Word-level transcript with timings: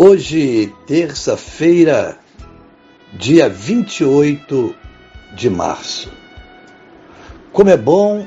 Hoje, 0.00 0.72
terça-feira, 0.86 2.20
dia 3.14 3.48
28 3.48 4.72
de 5.34 5.50
março. 5.50 6.12
Como 7.52 7.68
é 7.68 7.76
bom 7.76 8.24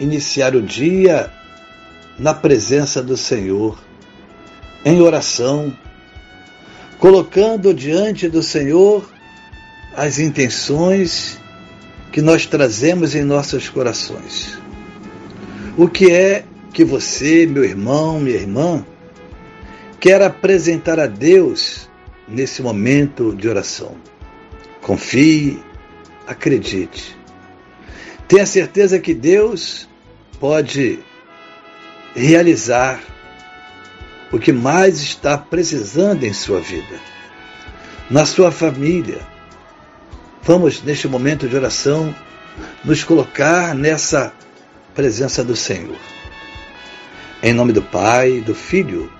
iniciar 0.00 0.56
o 0.56 0.62
dia 0.62 1.30
na 2.18 2.32
presença 2.32 3.02
do 3.02 3.18
Senhor, 3.18 3.78
em 4.82 5.02
oração, 5.02 5.76
colocando 6.98 7.74
diante 7.74 8.26
do 8.26 8.42
Senhor 8.42 9.06
as 9.94 10.18
intenções 10.18 11.38
que 12.10 12.22
nós 12.22 12.46
trazemos 12.46 13.14
em 13.14 13.24
nossos 13.24 13.68
corações. 13.68 14.58
O 15.76 15.86
que 15.86 16.10
é 16.10 16.46
que 16.72 16.82
você, 16.82 17.44
meu 17.44 17.62
irmão, 17.62 18.18
minha 18.18 18.36
irmã, 18.36 18.86
quer 20.00 20.22
apresentar 20.22 20.98
a 20.98 21.06
Deus 21.06 21.88
nesse 22.26 22.62
momento 22.62 23.36
de 23.36 23.46
oração. 23.46 23.96
Confie, 24.80 25.62
acredite. 26.26 27.16
Tenha 28.26 28.46
certeza 28.46 28.98
que 28.98 29.12
Deus 29.12 29.86
pode 30.40 31.00
realizar 32.14 32.98
o 34.32 34.38
que 34.38 34.52
mais 34.52 35.00
está 35.00 35.36
precisando 35.36 36.24
em 36.24 36.32
sua 36.32 36.60
vida, 36.60 36.98
na 38.08 38.24
sua 38.24 38.50
família. 38.50 39.20
Vamos, 40.42 40.82
neste 40.82 41.06
momento 41.08 41.46
de 41.46 41.54
oração, 41.54 42.14
nos 42.82 43.04
colocar 43.04 43.74
nessa 43.74 44.32
presença 44.94 45.44
do 45.44 45.54
Senhor. 45.54 45.98
Em 47.42 47.52
nome 47.52 47.72
do 47.72 47.82
Pai, 47.82 48.40
do 48.40 48.54
Filho 48.54 49.19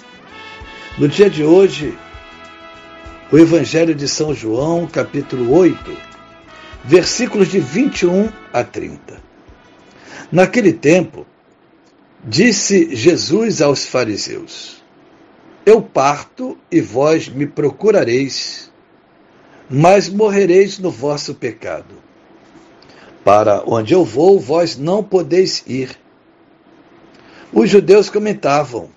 no 0.97 1.07
dia 1.07 1.29
de 1.29 1.43
hoje, 1.43 1.97
o 3.31 3.37
Evangelho 3.37 3.95
de 3.95 4.07
São 4.07 4.33
João, 4.33 4.85
capítulo 4.85 5.53
8, 5.53 5.97
versículos 6.83 7.47
de 7.47 7.59
21 7.59 8.29
a 8.51 8.63
30. 8.63 9.21
Naquele 10.31 10.73
tempo, 10.73 11.25
disse 12.23 12.93
Jesus 12.93 13.61
aos 13.61 13.85
fariseus: 13.85 14.83
Eu 15.65 15.81
parto 15.81 16.57
e 16.69 16.81
vós 16.81 17.29
me 17.29 17.47
procurareis, 17.47 18.69
mas 19.69 20.09
morrereis 20.09 20.77
no 20.77 20.91
vosso 20.91 21.33
pecado. 21.35 21.95
Para 23.23 23.63
onde 23.65 23.93
eu 23.93 24.03
vou, 24.03 24.39
vós 24.39 24.77
não 24.77 25.03
podeis 25.03 25.63
ir. 25.65 25.97
Os 27.53 27.69
judeus 27.69 28.09
comentavam: 28.09 28.89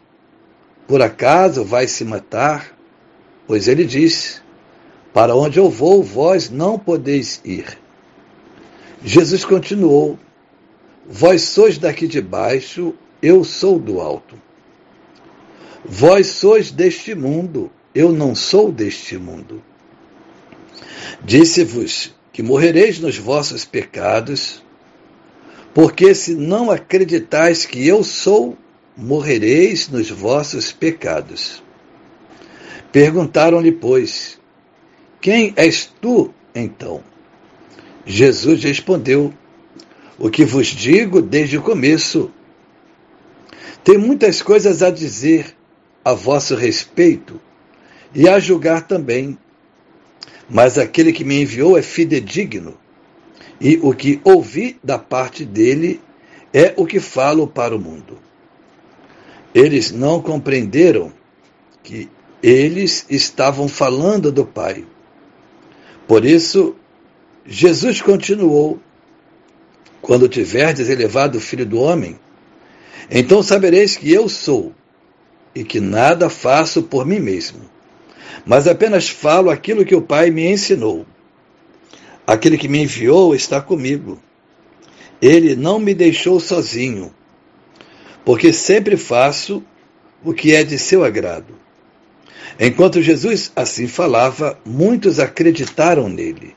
por 0.87 1.01
acaso 1.03 1.65
vai 1.65 1.87
se 1.87 2.05
matar? 2.05 2.77
Pois 3.47 3.69
ele 3.69 3.85
disse: 3.85 4.41
Para 5.13 5.35
onde 5.35 5.59
eu 5.59 5.71
vou, 5.71 6.03
vós 6.03 6.51
não 6.51 6.79
podeis 6.79 7.41
ir. 7.45 7.79
Jesus 9.03 9.45
continuou: 9.45 10.19
Vós 11.07 11.43
sois 11.43 11.79
daqui 11.79 12.07
de 12.07 12.21
baixo, 12.21 12.95
eu 13.23 13.45
sou 13.45 13.79
do 13.79 14.01
alto. 14.01 14.37
Vós 15.85 16.29
sois 16.29 16.71
deste 16.71 17.15
mundo, 17.15 17.71
eu 17.95 18.11
não 18.11 18.35
sou 18.35 18.73
deste 18.73 19.19
mundo. 19.19 19.63
Disse-vos 21.23 22.15
que 22.33 22.43
morrereis 22.43 22.99
nos 22.99 23.19
vossos 23.19 23.65
pecados, 23.65 24.63
porque 25.75 26.15
se 26.15 26.35
não 26.35 26.71
acreditais 26.71 27.67
que 27.67 27.87
eu 27.87 28.03
sou, 28.03 28.57
morrereis 28.97 29.89
nos 29.89 30.11
vossos 30.11 30.73
pecados. 30.73 31.63
Perguntaram-lhe, 32.93 33.73
pois, 33.73 34.39
quem 35.21 35.53
és 35.57 35.93
tu, 36.01 36.33
então? 36.55 37.03
Jesus 38.07 38.63
respondeu, 38.63 39.33
o 40.19 40.31
que 40.31 40.45
vos 40.45 40.69
digo 40.69 41.21
desde 41.21 41.59
o 41.59 41.63
começo. 41.63 42.31
Tem 43.83 43.99
muitas 43.99 44.41
coisas 44.41 44.83
a 44.83 44.91
dizer 44.91 45.57
a 46.05 46.13
vosso 46.13 46.55
respeito 46.55 47.41
e 48.15 48.29
a 48.29 48.39
julgar 48.39 48.87
também, 48.87 49.37
mas 50.49 50.79
aquele 50.79 51.13
que 51.13 51.25
me 51.25 51.43
enviou 51.43 51.77
é 51.77 51.83
fidedigno, 51.83 52.79
e 53.61 53.79
o 53.83 53.93
que 53.93 54.21
ouvi 54.23 54.79
da 54.85 54.99
parte 54.99 55.45
dele 55.45 56.01
é 56.53 56.75
o 56.77 56.87
que 56.87 57.01
falo 57.01 57.47
para 57.49 57.75
o 57.75 57.79
mundo. 57.79 58.19
Eles 59.55 59.93
não 59.93 60.21
compreenderam 60.21 61.13
que 61.83 62.09
eles 62.43 63.07
estavam 63.09 63.69
falando 63.69 64.33
do 64.33 64.45
Pai. 64.45 64.85
Por 66.09 66.25
isso, 66.25 66.75
Jesus 67.47 68.03
continuou: 68.03 68.81
Quando 70.03 70.29
tiverdes 70.29 70.89
elevado 70.89 71.39
o 71.39 71.41
Filho 71.41 71.65
do 71.65 71.79
Homem, 71.79 72.19
então 73.09 73.43
sabereis 73.43 73.97
que 73.97 74.13
eu 74.13 74.29
sou, 74.29 74.75
e 75.55 75.63
que 75.63 75.79
nada 75.79 76.29
faço 76.29 76.83
por 76.83 77.07
mim 77.07 77.21
mesmo, 77.21 77.61
mas 78.45 78.67
apenas 78.67 79.09
falo 79.09 79.51
aquilo 79.51 79.85
que 79.85 79.95
o 79.95 80.03
Pai 80.03 80.31
me 80.31 80.51
ensinou. 80.51 81.07
Aquele 82.27 82.59
que 82.59 82.69
me 82.69 82.83
enviou 82.83 83.35
está 83.35 83.61
comigo. 83.61 84.19
Ele 85.23 85.55
não 85.55 85.79
me 85.79 85.95
deixou 85.95 86.41
sozinho 86.41 87.15
porque 88.25 88.53
sempre 88.53 88.97
faço 88.97 89.63
o 90.25 90.33
que 90.33 90.55
é 90.55 90.65
de 90.65 90.79
seu 90.79 91.05
agrado. 91.05 91.55
Enquanto 92.59 93.03
Jesus 93.03 93.53
assim 93.55 93.87
falava, 93.87 94.59
muitos 94.65 95.19
acreditaram 95.19 96.09
nele. 96.09 96.57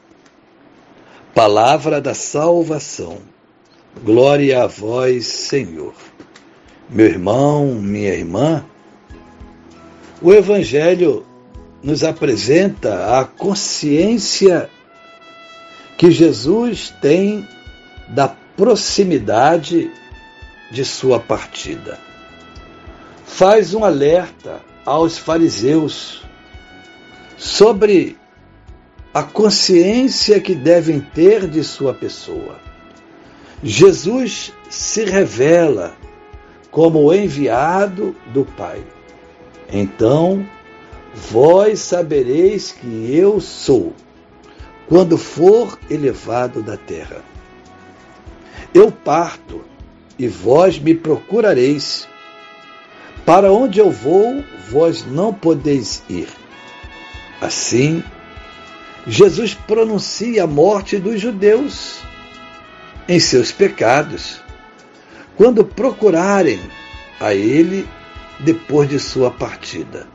Palavra 1.34 2.00
da 2.00 2.14
salvação. 2.14 3.19
Glória 4.04 4.64
a 4.64 4.68
vós, 4.68 5.25
Senhor. 5.25 5.94
Meu 6.90 7.08
irmão, 7.08 7.75
minha 7.75 8.14
irmã, 8.14 8.64
o 10.22 10.34
Evangelho 10.34 11.25
nos 11.84 12.04
apresenta 12.04 13.19
a 13.19 13.25
consciência 13.25 14.69
que 15.98 16.12
Jesus 16.12 16.94
tem 17.02 17.48
da 18.08 18.28
proximidade 18.56 19.92
de 20.72 20.84
sua 20.84 21.19
partida. 21.19 22.00
Faz 23.25 23.74
um 23.74 23.84
alerta 23.84 24.62
aos 24.86 25.18
fariseus 25.18 26.25
sobre 27.38 28.18
a 29.14 29.24
consciência 29.24 30.40
que 30.40 30.54
devem 30.56 31.00
ter 31.00 31.48
de 31.48 31.64
sua 31.64 31.94
pessoa. 31.94 32.60
Jesus 33.64 34.54
se 34.69 35.06
revela 35.06 35.96
como 36.69 37.00
o 37.00 37.14
enviado 37.14 38.16
do 38.28 38.46
Pai. 38.46 38.84
Então, 39.72 40.46
vós 41.14 41.80
sabereis 41.80 42.72
que 42.72 43.16
eu 43.16 43.42
sou, 43.42 43.94
quando 44.88 45.18
for 45.18 45.78
elevado 45.90 46.62
da 46.62 46.78
terra. 46.78 47.24
Eu 48.74 48.92
parto 48.92 49.66
e 50.18 50.28
vós 50.28 50.80
me 50.80 50.94
procurareis. 50.96 52.08
Para 53.25 53.52
onde 53.52 53.80
eu 53.80 53.92
vou, 53.92 54.44
vós 54.69 55.06
não 55.06 55.34
podeis 55.34 56.04
ir. 56.10 56.28
Assim, 57.42 58.04
Jesus 59.06 59.54
pronuncia 59.54 60.44
a 60.44 60.48
morte 60.48 60.98
dos 60.98 61.19
judeus 61.19 62.00
em 63.08 63.19
seus 63.19 63.52
pecados, 63.52 64.42
quando 65.36 65.64
procurarem 65.64 66.60
a 67.19 67.34
ele 67.34 67.88
depois 68.40 68.90
de 68.90 69.00
sua 69.00 69.31
partida. 69.31 70.08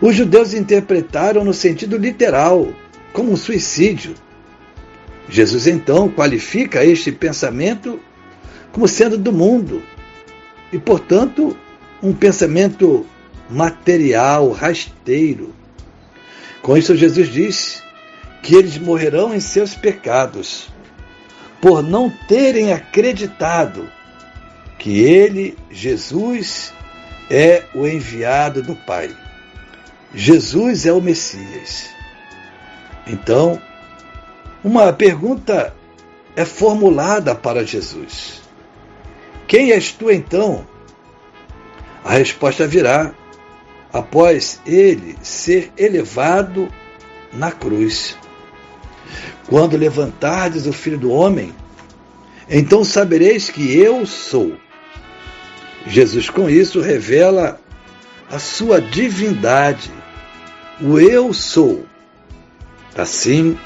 Os 0.00 0.16
judeus 0.16 0.52
interpretaram 0.52 1.44
no 1.44 1.54
sentido 1.54 1.96
literal, 1.96 2.68
como 3.12 3.32
um 3.32 3.36
suicídio. 3.36 4.14
Jesus 5.28 5.66
então 5.66 6.08
qualifica 6.08 6.84
este 6.84 7.12
pensamento 7.12 8.00
como 8.72 8.88
sendo 8.88 9.18
do 9.18 9.32
mundo 9.32 9.82
e, 10.72 10.78
portanto, 10.78 11.56
um 12.02 12.12
pensamento 12.12 13.06
material, 13.48 14.50
rasteiro. 14.50 15.54
Com 16.62 16.76
isso, 16.76 16.96
Jesus 16.96 17.28
diz 17.28 17.82
que 18.42 18.54
eles 18.54 18.78
morrerão 18.78 19.34
em 19.34 19.40
seus 19.40 19.74
pecados, 19.74 20.68
por 21.60 21.82
não 21.82 22.10
terem 22.26 22.72
acreditado 22.72 23.88
que 24.82 25.00
Ele, 25.00 25.56
Jesus, 25.70 26.74
é 27.30 27.62
o 27.72 27.86
enviado 27.86 28.62
do 28.62 28.74
Pai. 28.74 29.16
Jesus 30.12 30.86
é 30.86 30.92
o 30.92 31.00
Messias. 31.00 31.86
Então, 33.06 33.62
uma 34.64 34.92
pergunta 34.92 35.72
é 36.34 36.44
formulada 36.44 37.32
para 37.32 37.64
Jesus: 37.64 38.42
Quem 39.46 39.72
és 39.72 39.92
tu 39.92 40.10
então? 40.10 40.66
A 42.04 42.12
resposta 42.12 42.66
virá 42.66 43.14
após 43.92 44.60
ele 44.66 45.16
ser 45.22 45.70
elevado 45.76 46.68
na 47.32 47.50
cruz. 47.52 48.16
Quando 49.46 49.76
levantardes 49.76 50.66
o 50.66 50.72
Filho 50.72 50.98
do 50.98 51.12
Homem, 51.12 51.54
então 52.48 52.84
sabereis 52.84 53.50
que 53.50 53.76
eu 53.76 54.06
sou. 54.06 54.56
Jesus, 55.86 56.30
com 56.30 56.48
isso, 56.48 56.80
revela 56.80 57.60
a 58.30 58.38
sua 58.38 58.80
divindade, 58.80 59.90
o 60.80 60.98
eu 60.98 61.32
sou. 61.32 61.84
Assim, 62.96 63.58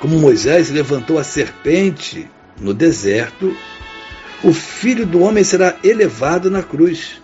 como 0.00 0.18
Moisés 0.18 0.70
levantou 0.70 1.18
a 1.18 1.24
serpente 1.24 2.28
no 2.58 2.72
deserto, 2.72 3.54
o 4.42 4.52
Filho 4.52 5.04
do 5.04 5.20
Homem 5.20 5.44
será 5.44 5.76
elevado 5.84 6.50
na 6.50 6.62
cruz. 6.62 7.20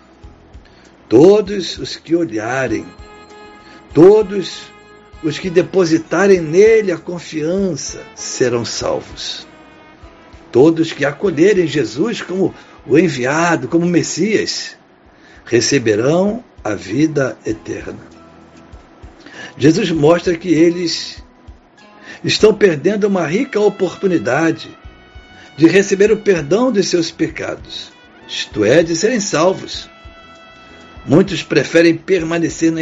Todos 1.08 1.78
os 1.78 1.96
que 1.96 2.14
olharem, 2.14 2.84
todos 3.94 4.72
os 5.22 5.38
que 5.38 5.48
depositarem 5.48 6.40
nele 6.40 6.92
a 6.92 6.98
confiança 6.98 8.02
serão 8.14 8.64
salvos. 8.64 9.46
Todos 10.52 10.92
que 10.92 11.04
acolherem 11.04 11.66
Jesus 11.66 12.20
como 12.20 12.54
o 12.86 12.98
enviado, 12.98 13.68
como 13.68 13.86
Messias, 13.86 14.76
receberão 15.44 16.44
a 16.62 16.74
vida 16.74 17.38
eterna. 17.46 17.98
Jesus 19.56 19.90
mostra 19.90 20.36
que 20.36 20.52
eles 20.52 21.22
estão 22.22 22.52
perdendo 22.52 23.06
uma 23.06 23.26
rica 23.26 23.60
oportunidade 23.60 24.76
de 25.56 25.66
receber 25.66 26.12
o 26.12 26.18
perdão 26.18 26.70
de 26.70 26.82
seus 26.82 27.10
pecados, 27.10 27.90
isto 28.28 28.64
é, 28.64 28.82
de 28.82 28.94
serem 28.94 29.20
salvos. 29.20 29.88
Muitos 31.06 31.42
preferem 31.42 31.96
permanecer 31.96 32.72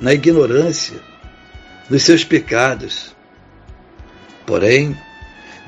na 0.00 0.14
ignorância 0.14 0.98
dos 1.90 2.02
seus 2.02 2.24
pecados. 2.24 3.14
Porém, 4.46 4.96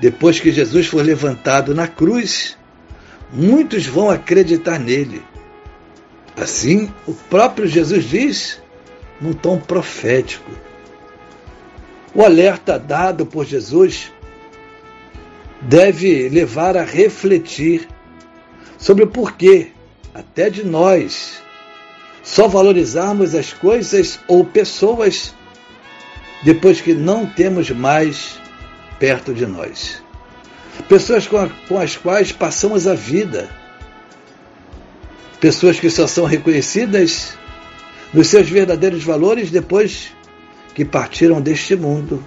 depois 0.00 0.38
que 0.38 0.52
Jesus 0.52 0.86
for 0.86 1.04
levantado 1.04 1.74
na 1.74 1.88
cruz, 1.88 2.56
muitos 3.32 3.86
vão 3.86 4.10
acreditar 4.10 4.78
nele. 4.78 5.22
Assim, 6.36 6.92
o 7.04 7.12
próprio 7.12 7.66
Jesus 7.66 8.04
diz, 8.04 8.62
num 9.20 9.32
tom 9.32 9.58
profético: 9.58 10.50
o 12.14 12.24
alerta 12.24 12.78
dado 12.78 13.26
por 13.26 13.44
Jesus 13.44 14.12
deve 15.62 16.28
levar 16.28 16.76
a 16.76 16.84
refletir 16.84 17.88
sobre 18.78 19.04
o 19.04 19.08
porquê, 19.08 19.72
até 20.14 20.48
de 20.48 20.64
nós, 20.64 21.42
só 22.22 22.46
valorizarmos 22.46 23.34
as 23.34 23.52
coisas 23.52 24.20
ou 24.28 24.44
pessoas 24.44 25.34
depois 26.42 26.80
que 26.80 26.94
não 26.94 27.26
temos 27.26 27.70
mais 27.70 28.38
perto 28.98 29.34
de 29.34 29.46
nós. 29.46 30.02
Pessoas 30.88 31.26
com, 31.26 31.38
a, 31.38 31.48
com 31.66 31.78
as 31.78 31.96
quais 31.96 32.30
passamos 32.30 32.86
a 32.86 32.94
vida. 32.94 33.48
Pessoas 35.40 35.80
que 35.80 35.90
só 35.90 36.06
são 36.06 36.24
reconhecidas 36.24 37.36
nos 38.12 38.28
seus 38.28 38.48
verdadeiros 38.48 39.02
valores 39.02 39.50
depois 39.50 40.12
que 40.74 40.84
partiram 40.84 41.40
deste 41.40 41.74
mundo. 41.74 42.24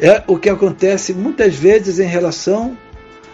É 0.00 0.22
o 0.26 0.38
que 0.38 0.50
acontece 0.50 1.14
muitas 1.14 1.54
vezes 1.54 1.98
em 1.98 2.06
relação 2.06 2.76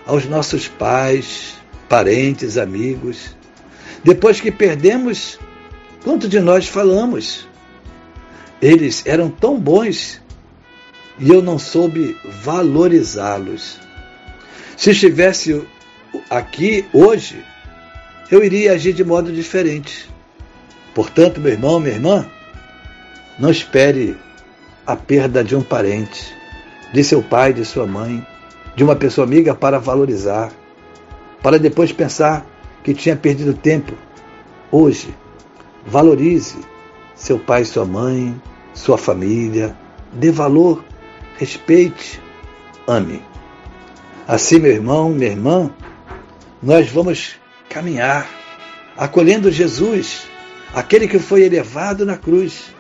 aos 0.06 0.26
nossos 0.26 0.69
pais, 0.69 1.55
parentes, 1.88 2.56
amigos. 2.56 3.37
Depois 4.05 4.41
que 4.41 4.50
perdemos, 4.50 5.38
quanto 6.04 6.28
de 6.28 6.40
nós 6.40 6.69
falamos? 6.69 7.49
Eles 8.61 9.02
eram 9.04 9.28
tão 9.28 9.59
bons 9.59 10.21
e 11.19 11.28
eu 11.28 11.42
não 11.42 11.59
soube 11.59 12.16
valorizá-los. 12.42 13.81
Se 14.76 14.90
estivesse 14.90 15.62
aqui 16.31 16.85
hoje, 16.92 17.45
eu 18.31 18.42
iria 18.42 18.73
agir 18.73 18.92
de 18.92 19.04
modo 19.04 19.33
diferente. 19.33 20.09
Portanto, 20.95 21.40
meu 21.40 21.52
irmão, 21.52 21.81
minha 21.81 21.95
irmã, 21.95 22.26
não 23.38 23.50
espere 23.50 24.16
a 24.87 24.97
perda 24.97 25.42
de 25.42 25.54
um 25.54 25.62
parente, 25.62 26.35
de 26.92 27.02
seu 27.02 27.22
pai, 27.22 27.52
de 27.52 27.64
sua 27.64 27.87
mãe, 27.87 28.26
de 28.76 28.84
uma 28.84 28.94
pessoa 28.94 29.26
amiga 29.26 29.54
para 29.54 29.78
valorizar, 29.78 30.52
para 31.42 31.58
depois 31.58 31.92
pensar 31.92 32.46
que 32.84 32.94
tinha 32.94 33.16
perdido 33.16 33.54
tempo. 33.54 33.94
Hoje, 34.70 35.14
valorize 35.87 36.58
seu 37.14 37.38
pai, 37.38 37.64
sua 37.64 37.84
mãe, 37.84 38.40
sua 38.75 38.99
família, 38.99 39.76
dê 40.12 40.30
valor, 40.30 40.84
respeite, 41.37 42.20
ame. 42.87 43.22
Assim, 44.26 44.58
meu 44.58 44.72
irmão, 44.72 45.11
minha 45.11 45.30
irmã, 45.30 45.70
nós 46.62 46.88
vamos 46.88 47.37
caminhar 47.68 48.28
acolhendo 48.96 49.50
Jesus, 49.50 50.26
aquele 50.75 51.08
que 51.08 51.18
foi 51.18 51.42
elevado 51.42 52.04
na 52.04 52.16
cruz, 52.16 52.72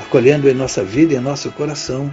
acolhendo 0.00 0.48
em 0.48 0.54
nossa 0.54 0.82
vida 0.82 1.14
e 1.14 1.16
em 1.16 1.20
nosso 1.20 1.50
coração. 1.52 2.12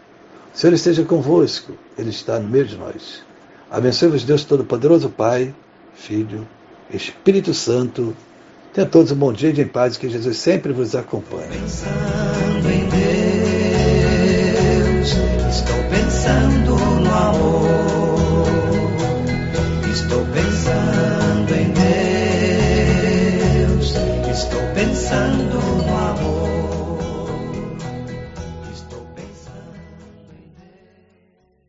O 0.53 0.57
Senhor 0.57 0.73
esteja 0.73 1.03
convosco, 1.03 1.73
Ele 1.97 2.09
está 2.09 2.39
no 2.39 2.49
meio 2.49 2.65
de 2.65 2.77
nós. 2.77 3.23
Abençoe-vos, 3.69 4.23
Deus 4.23 4.43
Todo-Poderoso, 4.43 5.09
Pai, 5.09 5.55
Filho, 5.95 6.45
Espírito 6.93 7.53
Santo. 7.53 8.15
Tenha 8.73 8.85
todos 8.85 9.11
um 9.11 9.15
bom 9.15 9.31
dia 9.31 9.53
de 9.53 9.63
paz, 9.63 9.95
que 9.95 10.09
Jesus 10.09 10.37
sempre 10.37 10.73
vos 10.73 10.93
acompanhe. 10.93 11.47
Pensando 11.47 12.69
em 12.69 12.89
Deus, 14.99 15.09
estou 15.49 15.83
pensando 15.89 16.75
no 17.01 17.13
amor. 17.13 18.20